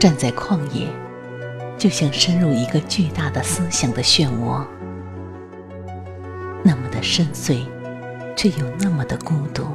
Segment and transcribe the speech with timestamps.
[0.00, 0.88] 站在旷野，
[1.76, 4.64] 就像深入一个巨大的思想的漩涡，
[6.64, 7.66] 那么的深邃，
[8.34, 9.66] 却又那么的孤独。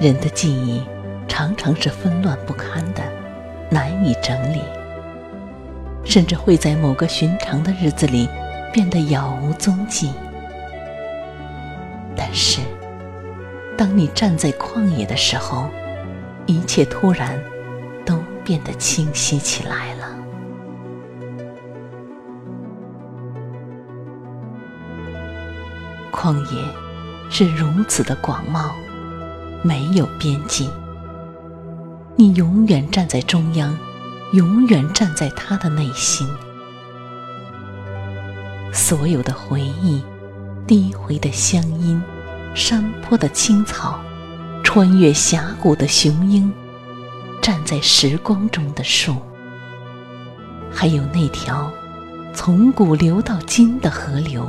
[0.00, 0.80] 人的记忆
[1.26, 3.02] 常常是纷乱不堪的，
[3.68, 4.60] 难以整理，
[6.04, 8.28] 甚至会在某个寻常的日子里
[8.72, 10.12] 变得杳无踪迹。
[12.14, 12.60] 但是，
[13.76, 15.68] 当你站在旷野的时候，
[16.46, 17.36] 一切突然。
[18.46, 20.16] 变得清晰起来了。
[26.12, 26.62] 旷野
[27.28, 28.70] 是如此的广袤，
[29.62, 30.70] 没有边际。
[32.14, 33.76] 你永远站在中央，
[34.32, 36.24] 永远站在他的内心。
[38.72, 40.00] 所有的回忆，
[40.68, 42.00] 低回的乡音，
[42.54, 43.98] 山坡的青草，
[44.62, 46.52] 穿越峡谷的雄鹰。
[47.40, 49.16] 站在时光中的树，
[50.72, 51.70] 还有那条
[52.34, 54.48] 从古流到今的河流，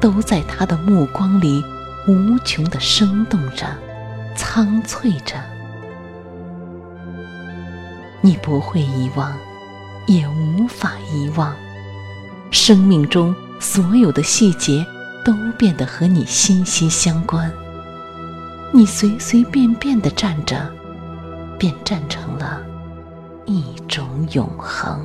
[0.00, 1.62] 都在他的目光里
[2.08, 3.66] 无穷的生动着，
[4.36, 5.36] 苍翠着。
[8.20, 9.36] 你不会遗忘，
[10.06, 11.54] 也无法遗忘，
[12.50, 14.84] 生命中所有的细节
[15.24, 17.52] 都变得和你息息相关。
[18.72, 20.70] 你随随便便的站着。
[21.58, 22.60] 便站成了
[23.46, 25.00] 一种永恒。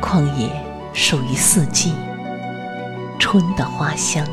[0.00, 0.50] 旷野
[0.94, 1.92] 属于四季：
[3.18, 4.24] 春的花香，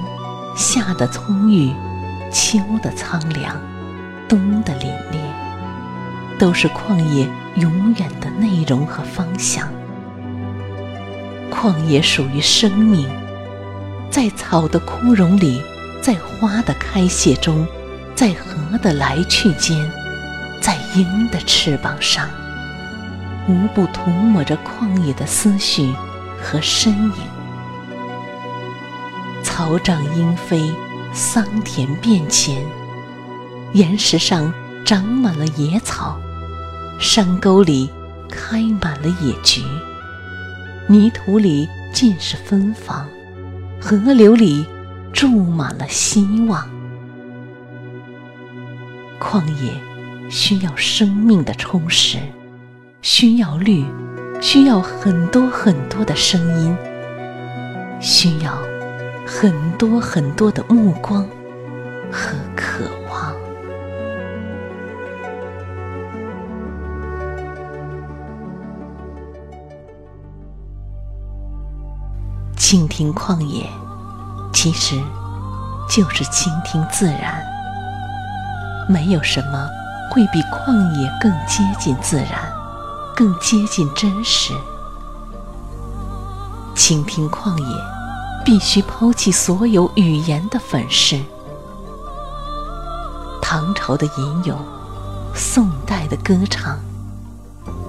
[0.56, 1.74] 夏的葱郁，
[2.32, 3.54] 秋的苍凉，
[4.30, 5.25] 冬的凛冽。
[6.38, 9.68] 都是旷野永远的内容和方向。
[11.52, 13.10] 旷野属于生命，
[14.10, 15.62] 在草的枯荣里，
[16.02, 17.66] 在花的开谢中，
[18.14, 19.90] 在河的来去间，
[20.62, 22.30] 在鹰的翅膀上，
[23.48, 25.94] 无不涂抹着旷野的思绪
[26.42, 27.14] 和身影。
[29.44, 30.72] 草长莺飞，
[31.14, 32.62] 桑田变迁，
[33.72, 34.54] 岩石上
[34.86, 36.18] 长满了野草。
[37.00, 37.90] 山沟里
[38.30, 39.62] 开满了野菊，
[40.88, 43.06] 泥土里尽是芬芳，
[43.82, 44.66] 河流里
[45.12, 46.70] 注满了希望。
[49.20, 49.74] 旷野
[50.30, 52.20] 需要生命的充实，
[53.02, 53.84] 需要绿，
[54.40, 56.78] 需要很多很多的声音，
[58.00, 58.56] 需要
[59.26, 61.28] 很多很多的目光
[62.12, 63.34] 和渴望。
[72.76, 73.70] 倾听旷野，
[74.52, 75.02] 其实
[75.90, 77.42] 就是倾听自然。
[78.90, 79.66] 没有什么
[80.12, 82.54] 会比旷野更接近自然，
[83.16, 84.52] 更接近真实。
[86.76, 87.78] 倾听旷野，
[88.44, 91.18] 必须抛弃所有语言的粉饰。
[93.42, 94.60] 唐朝的吟咏，
[95.34, 96.78] 宋代的歌唱，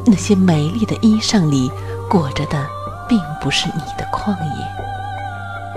[0.07, 1.73] 那些美丽的衣裳里
[2.09, 2.76] 裹着的。
[3.09, 4.67] 并不是你的旷野，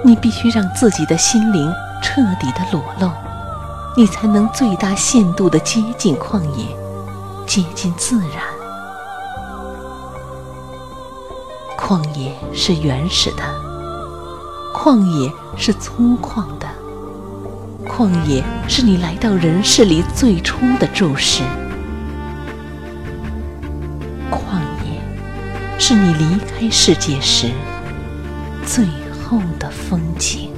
[0.04, 1.72] 你必须让自己的心灵
[2.02, 3.12] 彻底的裸露，
[3.96, 6.66] 你才能最大限度的接近旷野，
[7.46, 8.44] 接近自然。
[11.78, 13.44] 旷野是原始的，
[14.74, 16.68] 旷野是粗犷的，
[17.88, 21.42] 旷野是你来到人世里最初的注视，
[25.90, 27.50] 是你离开世界时
[28.64, 28.86] 最
[29.24, 30.54] 后的风景。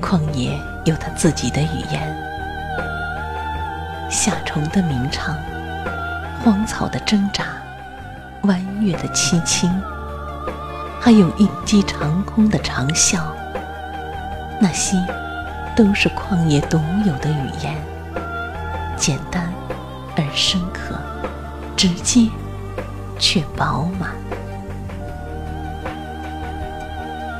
[0.00, 2.16] 旷野有它自己的语言，
[4.10, 5.36] 夏虫的鸣唱，
[6.42, 7.44] 荒草的挣扎，
[8.44, 9.70] 弯月的凄清，
[11.04, 13.18] 还有鹰击长空的长啸，
[14.60, 14.96] 那些
[15.74, 17.74] 都是旷野独有的语言，
[18.96, 19.52] 简单
[20.16, 20.94] 而深刻，
[21.76, 22.28] 直接
[23.18, 24.12] 却饱满，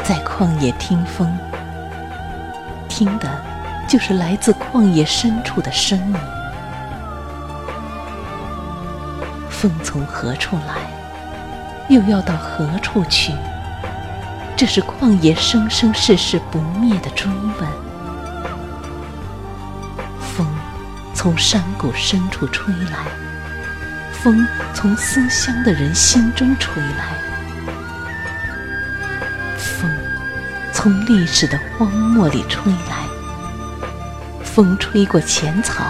[0.02, 1.32] 在旷野听风。
[2.88, 3.28] 听的，
[3.88, 6.16] 就是来自旷野深处的声音。
[9.48, 10.74] 风从何处来，
[11.88, 13.32] 又要到何处去？
[14.62, 17.28] 这是旷野生生世世不灭的追
[17.58, 17.68] 问。
[20.20, 20.46] 风
[21.12, 23.08] 从山谷深处吹来，
[24.12, 27.12] 风从思乡的人心中吹来。
[29.58, 29.90] 风
[30.72, 33.04] 从历史的荒漠里吹来，
[34.44, 35.86] 风吹过浅草，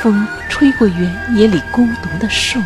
[0.00, 2.60] 风吹过原野里孤独的树，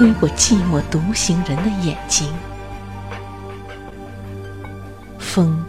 [0.00, 2.26] 吹过寂寞独行人的眼睛，
[5.18, 5.62] 风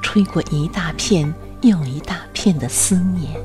[0.00, 3.38] 吹过一大片又一大片的思念。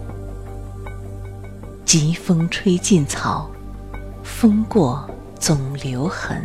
[1.84, 3.52] 疾风吹尽草，
[4.24, 5.06] 风过
[5.38, 6.42] 总留痕。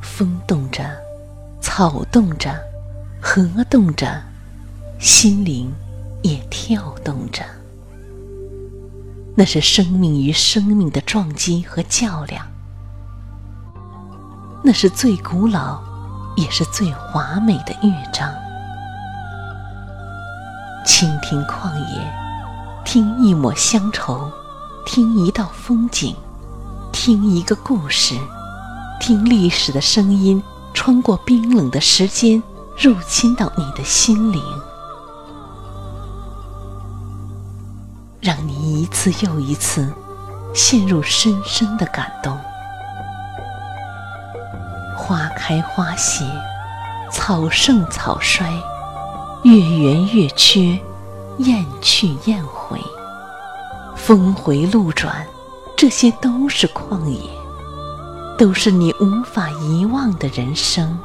[0.00, 0.88] 风动着，
[1.60, 2.54] 草动着，
[3.20, 4.22] 河动着，
[5.00, 5.68] 心灵
[6.22, 7.42] 也跳动着。
[9.36, 12.46] 那是生命与生命的撞击和较量，
[14.62, 15.80] 那是最古老，
[16.36, 18.28] 也是最华美的乐章。
[20.84, 22.12] 倾听旷野，
[22.84, 24.30] 听一抹乡愁，
[24.84, 26.14] 听一道风景，
[26.92, 28.14] 听一个故事。
[29.00, 30.42] 听历史的声音，
[30.74, 32.42] 穿过冰冷的时间，
[32.76, 34.42] 入侵到你的心灵，
[38.80, 39.92] 一次又一次
[40.54, 42.34] 陷入深深的感动。
[44.96, 46.24] 花开花谢，
[47.12, 48.50] 草盛草衰，
[49.42, 50.80] 月圆月缺，
[51.36, 52.80] 雁去雁回，
[53.94, 55.26] 峰回路转，
[55.76, 57.20] 这些都是旷野。
[58.38, 60.98] 都是你无法遗忘的人生。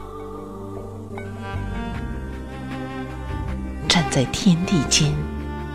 [3.89, 5.13] 站在天地间，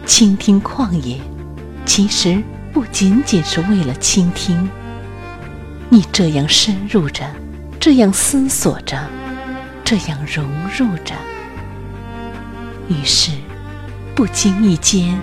[0.07, 1.21] 倾听旷野，
[1.93, 2.41] 其实
[2.73, 4.71] 不仅仅是为了倾听。
[5.89, 7.29] 你这样深入着，
[7.81, 8.97] 这样思索着，
[9.85, 11.17] 这样融入着，
[12.87, 13.33] 于是
[14.15, 15.21] 不经意间，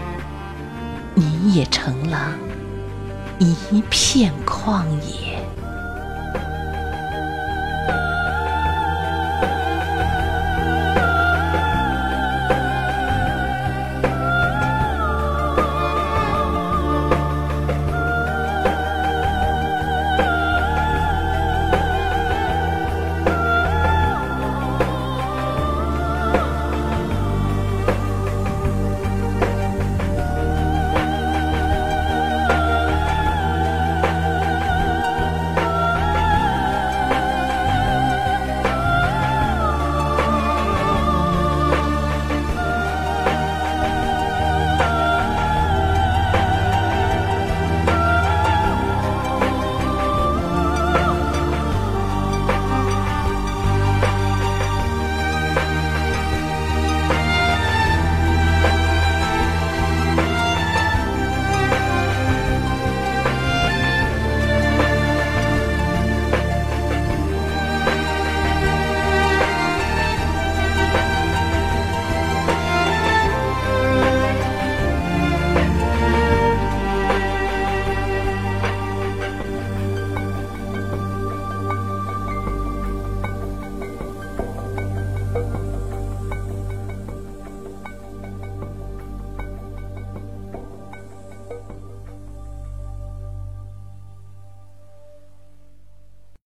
[1.16, 2.36] 你也成了
[3.40, 5.40] 一片旷野。